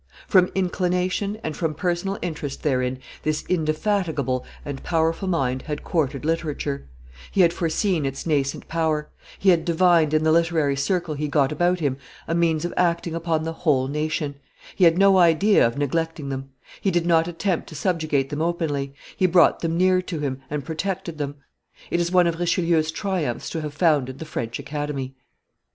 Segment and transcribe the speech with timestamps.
[0.27, 6.87] From inclination and from personal interest therein this indefatigable and powerful mind had courted literature;
[7.29, 11.51] he had foreseen its nascent power; he had divined in the literary circle he got
[11.51, 14.33] about him a means of acting upon the whole nation;
[14.75, 16.49] he had no idea of neglecting them;
[16.81, 20.65] he did not attempt to subjugate them openly; he brought them near to him and
[20.65, 21.35] protected them.
[21.91, 25.13] It is one of Richelieu's triumphs to have founded the French Academy.